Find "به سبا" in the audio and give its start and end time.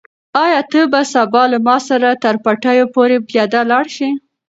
0.91-1.43